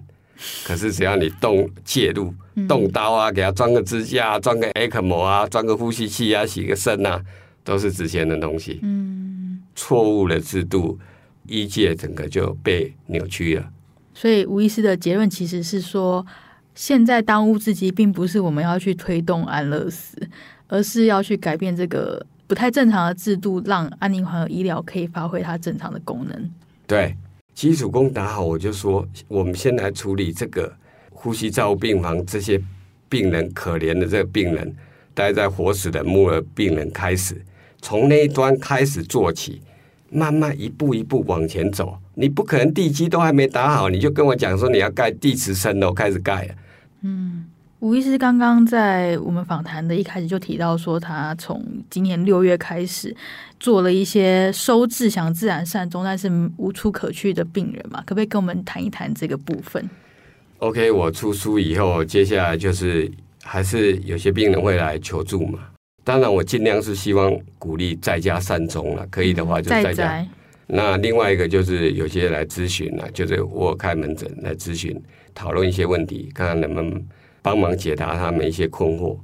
[0.65, 2.33] 可是只要你动介入、
[2.69, 7.21] 动刀啊，给他装个支架、装个 ECMO 啊、装个呼吸器啊、洗个肾啊，
[7.65, 8.79] 都是值钱的东西。
[8.83, 10.99] 嗯，错误的制度，
[11.47, 13.71] 医界整个就被扭曲了。
[14.15, 16.27] 所以吴医师的结论其实是说，
[16.75, 20.17] 现在当务之急并不是我们要去推动安乐死，
[20.67, 22.25] 而是要去改变这个。
[22.49, 26.51] 不太正常的制度，让安宁缓和医疗可以发挥它正常的功能。
[26.87, 27.15] 对，
[27.59, 30.73] 基础功打好，我就说，我们先来处理这个
[31.11, 32.57] 呼吸照病房这些
[33.09, 34.73] 病人可怜的这个病人，
[35.13, 37.45] 待在活死的木耳病人开始，
[37.83, 39.61] 从那一端开始做起，
[40.09, 41.99] 慢慢一步一步往前走。
[42.15, 46.49] 你不可能地基都还没打好，你就跟我讲说你要盖地池深楼开始盖。
[47.03, 47.45] 嗯，
[47.81, 53.15] 吴医师刚刚在我们访谈的一开始就提到说，他从今年六月开始
[53.61, 59.89] 做了一些收治想自然善终但是无处可去的病人嘛，可不可以跟我们谈一谈这个部分
[60.59, 63.11] ？OK，我出书以后，接下来就是。
[63.41, 65.61] 还是有些病人会来求助嘛？
[66.05, 70.27] 当然，我尽量是希望鼓励在家善终了，可以的话就在家。
[70.67, 75.01] 那另外一个就是有些来咨询了，就是我开门诊来咨询，
[75.35, 77.03] 讨论一些问题，看看能不能
[77.43, 79.17] 帮忙解答他们一些困惑。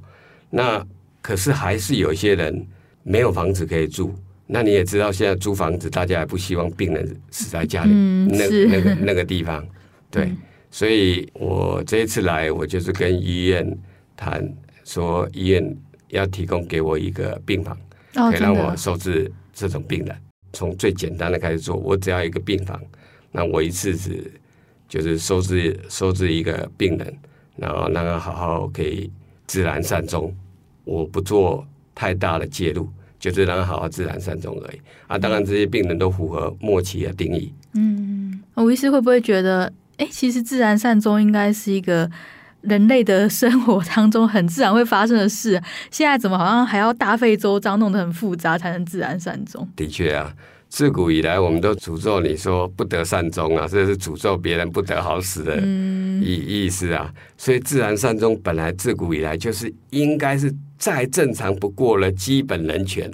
[0.49, 0.85] 那
[1.21, 2.65] 可是还是有一些人
[3.03, 4.13] 没有房子可以住。
[4.47, 9.65] 那你也知道，现在租房子，大家也不希望病人死在家里，嗯、那那个那个地方。
[10.11, 10.37] 对，嗯、
[10.69, 13.77] 所以我这一次来，我就是跟医院。
[14.17, 14.49] 谈
[14.85, 17.77] 说医院要提供给我一个病房，
[18.15, 20.15] 哦、可以让我收治这种病人。
[20.53, 22.81] 从最简单的开始做，我只要一个病房，
[23.29, 24.31] 那我一次只
[24.87, 27.13] 就是收治收治一个病人，
[27.55, 29.11] 然后让他好好可以
[29.47, 30.33] 自然善终。
[30.83, 32.89] 我不做太大的介入，
[33.19, 34.79] 就是让他好好自然善终而已。
[35.07, 37.53] 啊，当然这些病人都符合末期的定义。
[37.73, 42.09] 嗯，吴医师会不会觉得，哎，其实自然善终应该是一个。
[42.61, 49.69] 人类的生活当中很自然会发生的事，现在怎么好像还要大费周章，弄得很复杂才能自然善终？
[49.75, 50.33] 的确啊，
[50.75, 55.55] 自古以来我们都诅咒你说不得善终啊，这是诅咒别人不得好死的
[56.21, 57.09] 意意思啊。
[57.37, 63.09] 所以自然善终本来自古以来就是应该是再正常不过了基本人权，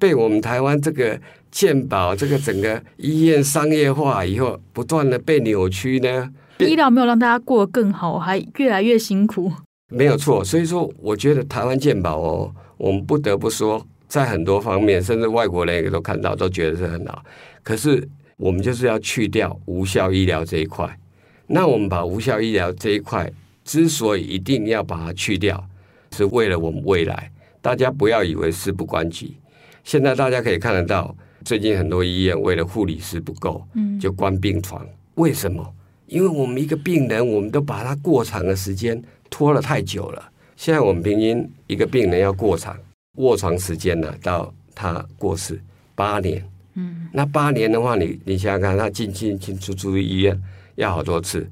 [0.00, 1.16] 被我们台湾这个
[1.48, 6.28] 健保这个整个医院商业化以后，不断的被扭曲呢。
[6.58, 9.52] 医疗没有让大家过得更好，还越来越辛苦。
[9.90, 17.24] 没有错，所以说我觉得台湾健保哦，我们不得不说，在很多方面，甚至外国人也都看到，都觉得是很好。
[17.62, 20.98] 可是我们就是要去掉无效医疗这一块。
[21.46, 23.30] 那我们把无效医疗这一块
[23.64, 25.68] 之所以一定要把它去掉，
[26.12, 27.30] 是为了我们未来。
[27.60, 29.36] 大家不要以为事不关己。
[29.82, 34.86] 现在大家可以看得到，最近很多医院为了护理师不够，嗯，就关病床。
[35.14, 35.74] 为什么？
[36.06, 40.30] 因为我们一个病人，我们都把他过长的时间拖了太久了。
[40.56, 42.76] 现在我们平均一个病人要过长
[43.16, 45.60] 卧床时间呢，到他过世
[45.94, 46.42] 八年。
[46.74, 50.40] 嗯，那八年的话，你你想想看，他进进进出出医院
[50.76, 51.50] 要好多次，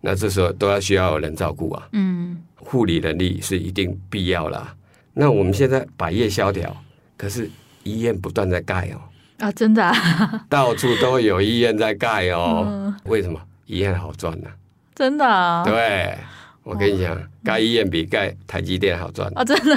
[0.00, 1.88] 那这时候都要需要有人照顾啊。
[1.92, 4.74] 嗯，护理能力是一定必要啦。
[5.12, 6.74] 那我们现在百业萧条，
[7.16, 7.50] 可是
[7.82, 9.00] 医院不断在盖哦。
[9.38, 12.64] 啊，真的啊， 到处都有医院在盖哦。
[12.66, 13.40] 嗯，为什么？
[13.66, 14.52] 医院好赚呐、啊，
[14.94, 15.64] 真的啊！
[15.64, 16.18] 对，
[16.64, 19.44] 我跟你讲，盖、哦、医院比盖台积电好赚啊、哦！
[19.44, 19.76] 真的，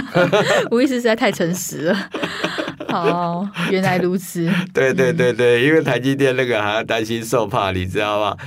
[0.71, 2.09] 吴医师实在太诚实了。
[2.89, 4.47] 哦，原来如此。
[4.73, 8.37] 对对对对，因为台积电那个还要担心受怕，你知道吗？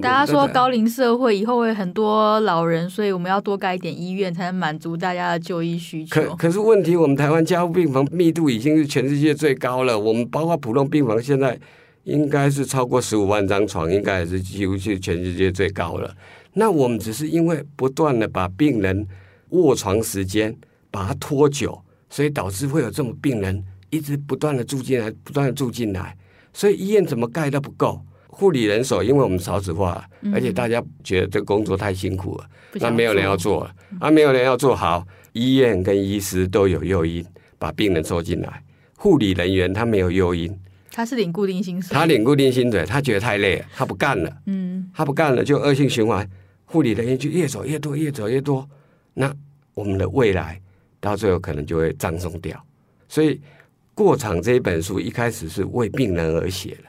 [0.00, 6.22] 大家说高龄社会以后会很多老人，所以我们要多盖一点医院，才能满足大家的就医需求。
[6.22, 11.58] 可可是问题，我们台湾加护病房密度已经是全世界最高了，我们包括普通病房现在。
[12.04, 16.12] 应该是超过十五万张床，应该也是几乎是全世界最高了。
[16.54, 19.06] 那我们只是因为不断的把病人
[19.50, 20.54] 卧床时间
[20.90, 26.16] 把它拖久，所以导致会有这种病人一直不断的住进来，不断的住进来。
[26.52, 37.24] 所以医院怎么盖都不够，护理人手，因为我们少子化，而且大家觉得这个工作太辛苦了，那没有人要做了，啊，没有人要做好，医院跟医师都有诱因
[37.58, 38.62] 把病人收进来，
[38.96, 40.54] 护理人员他没有诱因。
[40.94, 44.30] 他是领固定薪水，他领固定薪水，他觉得太累了，他不干了。
[44.44, 46.28] 嗯，他不干了，就恶性循环，
[46.72, 48.66] 护理人员就越走越多，越走越多。
[49.12, 49.30] 那
[49.74, 50.58] 我们的未来
[50.98, 52.58] 到最后可能就会葬送掉。
[53.08, 53.38] 所以，
[53.94, 56.84] 过场这一本书一开始是为病人而写的，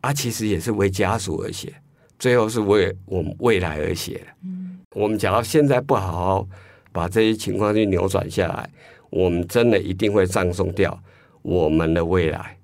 [0.00, 1.74] 啊，其实也是为家属而写，
[2.18, 4.26] 最后是为我们未来而写的。
[4.44, 6.48] 嗯，我们假如现在不好好
[6.90, 8.70] 把这些情况去扭转下来，
[9.10, 10.98] 我们真的一定会葬送掉
[11.42, 12.56] 我们的未来。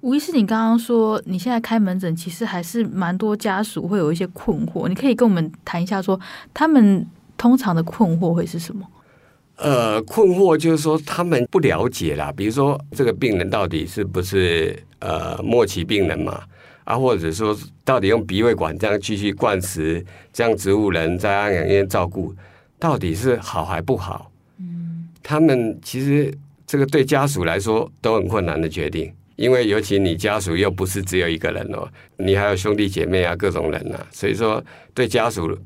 [0.00, 6.22] 吴医师，你刚刚说你现在开门诊，其实还是蛮多家属会有一些困惑，你可以跟我们谈一下说，说
[6.54, 8.86] 他们通常的困惑会是什么？
[9.56, 16.40] 呃，困惑就是说他们不了解啦，比如说这个病人到底是不是呃末期病人嘛？
[16.84, 22.34] 啊，或者说到底用鼻胃管这样继续灌食，这样植物人在安养院照顾，
[22.78, 24.30] 到底是好还不好？
[24.58, 26.32] 嗯，他们其实
[26.66, 29.12] 这个对家属来说都很困难的决定。
[29.40, 31.88] 因为尤其你家属又不是只有一个人哦，
[32.18, 34.62] 你还有兄弟姐妹啊，各种人啊，所以说
[34.92, 35.58] 对家属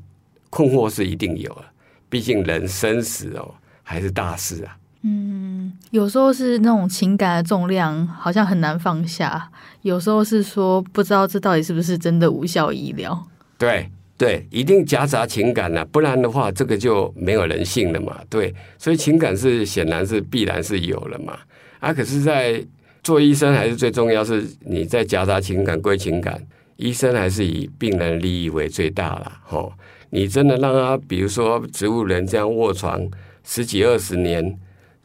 [0.49, 1.65] 困惑是一定有的。
[2.07, 3.53] 毕竟人生死哦
[3.83, 4.77] 还是大事啊。
[5.01, 9.51] 嗯，有时候是那种情感的重量好像很难放下，
[9.81, 13.27] 有时候是说不知道这到底是不是真的无效医疗。
[13.57, 18.21] 对对，一定夹杂情感了啊，不然的话这个就没有人性了嘛。
[18.29, 21.37] 对，所以情感是显然是必然是有了嘛。
[21.81, 22.65] 啊，可是，在
[23.05, 26.41] 做医生还是最重要，是你在夹杂情感归情感，
[26.77, 29.31] 医生还是以病人利益为最大了。
[29.43, 29.71] 吼，
[30.09, 32.99] 你真的让他，比如说植物人这样卧床
[33.43, 34.57] 十几二十年，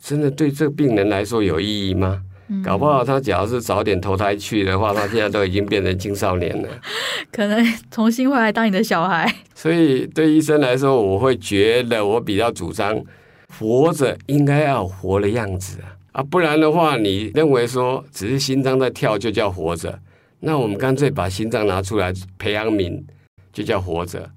[0.02, 2.22] 真的对这个病人来说有意义吗？
[2.48, 6.68] 嗯、搞不好他只要是早点投胎去的话，他现在都已经变成青少年了，
[7.30, 9.30] 可能重新回来当你的小孩。
[9.54, 12.98] 所以对医生来说，我会觉得我比较主张
[13.58, 15.99] 活着应该要活的样子啊。
[16.12, 19.98] 啊，不然的话，你认为说只是心脏在跳就叫活着？
[20.40, 23.02] 那我们干脆把心脏拿出来培养皿，
[23.52, 24.30] 就叫活着，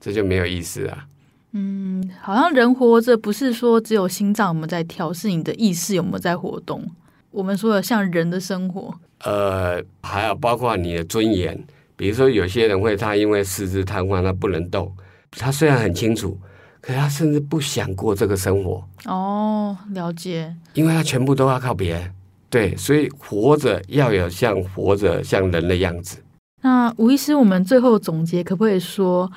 [0.00, 1.06] 这就没有意思啊。
[1.52, 6.84] 嗯，好像人活着不是说只有心脏我们在跳，是你的意识有没有在活动？
[7.30, 8.92] 我们说的像人的生活，
[9.24, 11.62] 呃，还有包括你的尊严，
[11.94, 14.92] 比如说有些人会他因为四肢瘫痪，他不能动，
[15.30, 16.36] 他虽然很清楚。
[16.80, 22.12] 可是他甚至不想过这个生活哦，了解，因为他全部都要靠别人，
[22.48, 26.18] 对，所以活着要有像活着像人的样子。
[26.62, 29.30] 那吴医师，我们最后总结可不可以说，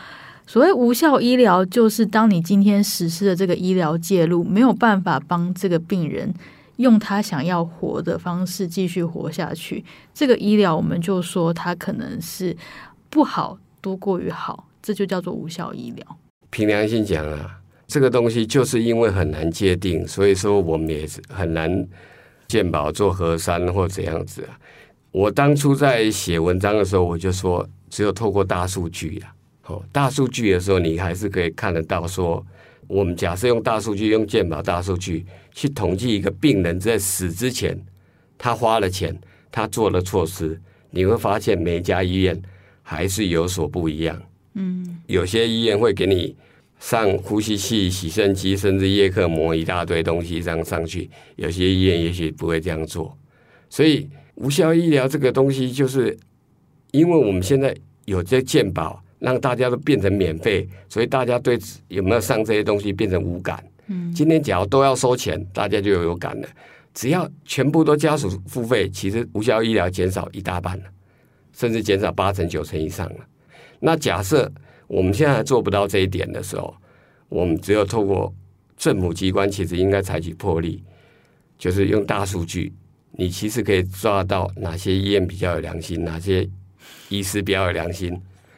[0.46, 6.34] 所谓无效医疗，就是当你今天实施的这个医疗介入没有办法帮这个病人
[6.78, 9.84] 用他想要活的方式继续活下去，
[10.14, 12.56] 这个医疗我们就说它可能是
[13.10, 16.06] 不好多过于好，这就叫做无效医疗。
[16.54, 21.88] 凭良心讲啊，这个东西就是因为很难界定，所以说我们也是很难
[22.48, 24.56] 鉴宝做核酸或怎样子啊。
[25.10, 29.34] 我当初在写文章的时候，我就说，只有透过大数据啊，
[29.66, 32.46] 哦，大数据的时候，你还是可以看得到说，
[32.86, 37.76] 我们假设用大数据，用鉴宝大数据去统计一个病人在死之前，
[38.38, 39.20] 他花了钱，
[39.52, 42.40] 他做了措施，你会发现每家医院
[42.84, 44.22] 还是有所不一样。
[44.54, 46.36] 嗯，有些医院会给你
[46.80, 51.10] 上呼吸器、洗肾机，甚至叶克膜一大堆东西这样上去。
[51.38, 53.18] 有些医院也许不会这样做。
[53.70, 56.16] 所以无效医疗这个东西，就是
[56.92, 57.76] 因为我们现在
[58.06, 63.64] 有这健保，让大家都变成免费，所以大家对有没有上这些东西变成无感。
[63.88, 66.48] 嗯，今天假如都要收钱，大家就有感了。
[66.94, 70.84] 只要全部都家属付费，其实无效医疗减少一大半了，
[71.54, 73.16] 甚至减少八成九成以上了。
[73.86, 74.50] 那假设
[74.88, 76.74] 我们现在还做不到这一点的时候，
[77.28, 78.34] 我们只有透过
[78.78, 80.82] 政府机关，其实应该采取魄力，
[81.58, 82.72] 就是用大数据，
[83.12, 86.48] 你其实可以抓到哪些医院比较有良心，哪些
[87.10, 88.18] 医师比较有良心，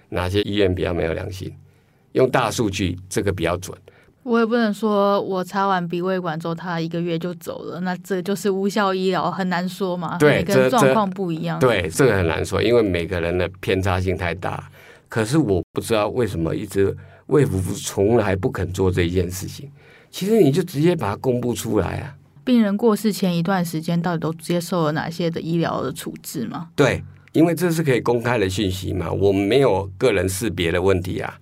[0.09, 1.51] 哪些医院比较没有良心，
[2.11, 3.76] 用大数据这个比较准。
[4.21, 10.17] 我也不能说我插完鼻胃管之后，他一个月就走了，那这就是无效医疗，很难说嘛。
[10.19, 11.59] 对，每个人状况不一样。
[11.59, 14.69] 对，这个很难说，因为每个人的偏差性太大。
[15.07, 16.95] 可是我不知道为什么一直
[17.27, 19.69] 卫福部从来不肯做这一件事情。
[20.11, 22.15] 其实你就直接把它公布出来啊！
[22.45, 26.69] 病人过世前一段时间到底都接受了哪些的医疗的处置吗？
[26.75, 27.03] 对，
[27.33, 31.37] 因为这是可以公开的讯息嘛，我们没有个人识别的问题啊。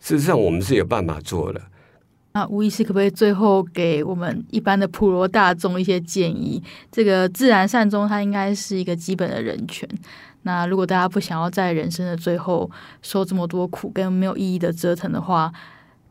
[0.00, 1.60] 事实上，我们是有办法做的。
[2.32, 6.62] 那吴医师可不可以最后给我们一般的普罗大众一些建议？
[6.90, 9.88] 这个自然善终，它应该是一个基本的人权。
[10.44, 12.70] 那如果大家不想要在人生的最后
[13.02, 15.52] 受这么多苦跟没有意义的折腾的话，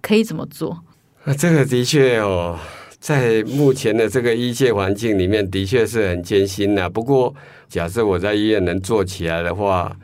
[0.02, 0.84] 可以怎么做？
[1.24, 2.60] 啊，这个的确哦，
[3.00, 6.90] 在目前的这个医界环境里面，的确是很艰辛的。
[6.90, 7.34] 不过，
[7.70, 9.96] 假设我在医院能做起来的话，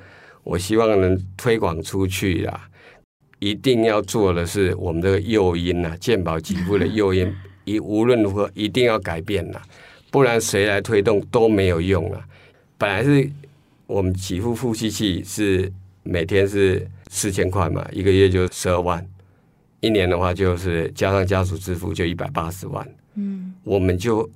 [0.43, 2.69] 我希望能推广出去啊。
[3.39, 7.33] 一定要做的是我们这个诱因呐，健保给付的诱因，
[7.65, 9.59] 一无论如何一定要改变呐，
[10.11, 12.21] 不然谁来推动都没有用啊。
[12.77, 13.29] 本来是。
[13.89, 15.71] 我们给付呼吸器是
[16.03, 19.03] 每天是四千块嘛，一个月就十二万，
[19.79, 22.87] 一年的话就是加上家属支付就一百八十万。
[23.15, 24.29] 嗯，我们就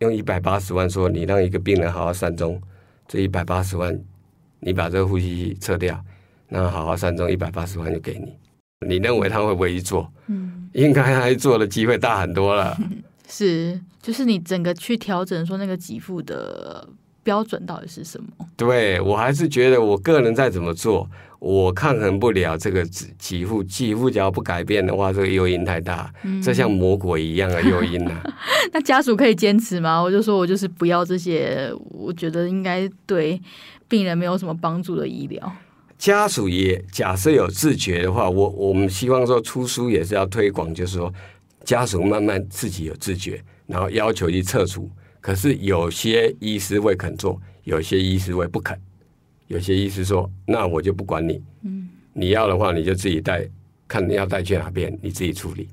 [0.00, 2.60] 用一百八十万说，你让一个病人好好善终，
[3.08, 3.98] 这一百八十万，
[4.58, 5.98] 你把这个呼吸器撤掉，
[6.50, 8.36] 那好好善终一百八十万就给你。
[8.86, 10.12] 你认为他会不会去做？
[10.26, 12.76] 嗯，应该他做的机会大很多了。
[13.26, 16.86] 是，就是你整个去调整说那个给付的。
[17.30, 18.26] 标准到底是什么？
[18.56, 21.08] 对，我还是觉得，我个人再怎么做，
[21.38, 22.84] 我抗衡不了这个
[23.20, 23.62] 给付。
[23.62, 28.34] 给付只要不改变的话，这个诱因太大，嗯、这像魔鬼一样的诱因呢、啊。
[28.74, 30.02] 那家属可以坚持吗？
[30.02, 33.40] 我就说我就是不要这些，我觉得应该对
[33.86, 35.52] 病人没有什么帮助的医疗。
[35.96, 41.14] 家属也假设有自觉的话，我我们希望说出书也是要推广，就是说
[41.62, 44.90] 家属慢慢自己有自觉，然后要求去撤除。
[45.20, 48.78] 可是有些医师会肯做，有些医师会不肯。
[49.48, 53.48] 有些医师说：“那我就不管你，嗯，你要的话你就自己带，
[53.88, 55.68] 看你要带去哪边，你自己处理。”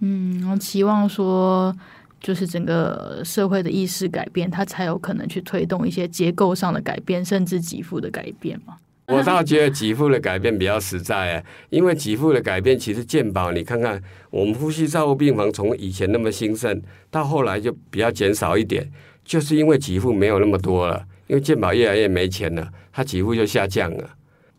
[0.00, 1.76] 嗯，我期望说，
[2.20, 8.76] 就是整个社会的意识改变，它才有可能去推动一些结构上的改变，甚至给付的改变嘛。
[9.08, 14.00] 我倒觉得给付的改变比较实在啊，因为给付的改变其实健保，你看看
[14.30, 18.86] 我们呼吸照护病房从以前那么兴盛，到后来就比较减少一点，
[19.24, 24.10] 就是因为给付没有那么多了，因为健保越来越没钱了，它给付就下降了。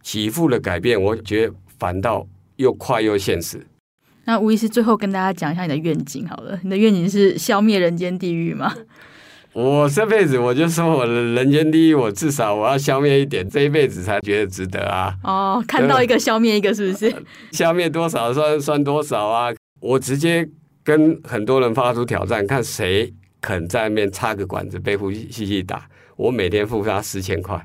[0.01, 3.63] 给付的改变，我觉得反倒又快又现实。
[4.25, 8.75] 那吴医师最后跟大家讲一下你的愿景好了，你的愿景是消灭人间地狱吗？
[9.53, 15.13] 我这辈子我就说我的人间第一，我至少我要消灭一点，这一辈子才觉得值得啊！
[15.23, 17.13] 哦，看到一个消灭一个，是不是？
[17.51, 19.49] 消灭多少算算多少啊！
[19.81, 20.47] 我直接
[20.83, 27.59] 跟很多人发出挑战，看谁肯在那边插个管子被呼吸器打，我每天付他四千块，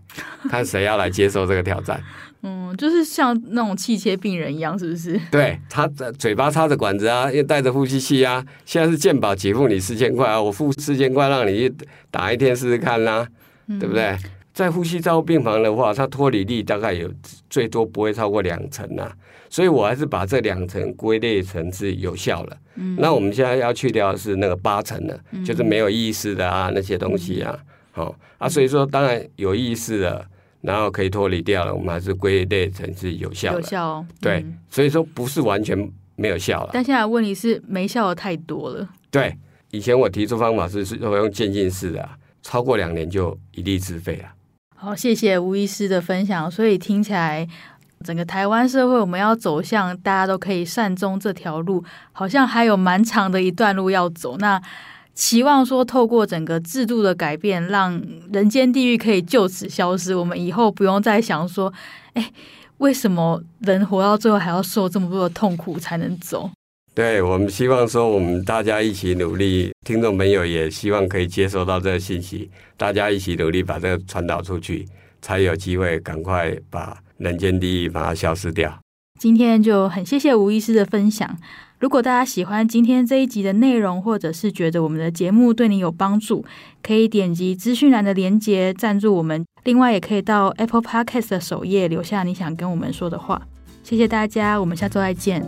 [0.49, 2.03] 看谁要来接受这个挑战。
[2.47, 5.19] 嗯，就是像那种气切病人一样，是不是？
[5.31, 8.45] 对，插着嘴巴插着管子啊，又带着呼吸器啊。
[8.67, 11.75] 现在是健保给付你四千块啊，我付四千块让你去
[12.11, 13.29] 打一天试试看啦、啊，
[13.69, 14.15] 嗯、对不对？
[14.53, 17.11] 在呼吸照护病房的话，它脱离率大概有
[17.49, 19.11] 最多不会超过两成啊，
[19.49, 22.57] 所以我还是把这两层归类成是有效了。
[22.75, 27.59] 嗯，那我们现在要去掉的是那个八成的，嗯、就是没有意识的啊那些东西啊，
[27.93, 30.27] 好、啊，所以说当然有意识的。
[30.65, 33.61] 然后可以脱离掉了，我们还是归类成是有效的。
[33.61, 35.77] 有效哦，对，嗯、所以说不是完全
[36.17, 36.71] 没有效了。
[36.73, 38.89] 但现在问题是没效的太多了。
[39.11, 39.37] 对，
[39.73, 42.09] 以前我提出方法是是用渐进式的，
[42.43, 44.29] 超过两年就一律自费了。
[44.75, 46.51] 好，谢谢吴医师的分享。
[46.51, 47.47] 所以听起来，
[48.03, 54.39] 整个台湾社会我们要走向大家都可以善终这条路，好像还有蛮长的一段路要走。
[54.39, 54.63] 那。
[55.15, 58.03] 期望说，透过整个制度的改变，让
[58.33, 60.15] 人间地狱可以就此消失。
[60.15, 61.73] 我们以后不用再想说，
[62.15, 62.33] 哎，
[62.79, 66.51] 为什么人活到最后还要受这么多的痛苦才能走？
[66.95, 74.87] 对，我们希望说，我们大家一起努力，听众朋友也希望可以接收到这个信息，大家一起努力把这个传导出去，
[75.21, 78.79] 才有机会赶快把人间地狱把它消失掉。
[79.19, 81.37] 今天就很谢谢吴医师的分享。
[81.79, 86.45] 如果大家喜欢今天这一集的内容，或者是觉得我们的节目对你有帮助，
[86.83, 89.45] 可以点击资讯栏的链接赞助我们。
[89.65, 93.43] 另外，也可以到 Apple Podcast 的首页留下你想跟我们说的话。
[93.83, 95.45] 谢谢大家，我们下周再见。